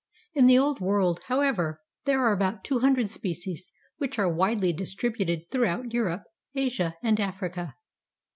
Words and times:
In 0.33 0.47
the 0.47 0.57
Old 0.57 0.79
World, 0.81 1.19
however, 1.27 1.79
there 2.05 2.21
are 2.23 2.33
about 2.33 2.63
two 2.63 2.79
hundred 2.79 3.07
species 3.09 3.69
which 3.99 4.17
are 4.17 4.27
widely 4.33 4.73
distributed 4.73 5.41
throughout 5.51 5.93
Europe, 5.93 6.23
Asia 6.55 6.95
and 7.03 7.19
Africa. 7.19 7.75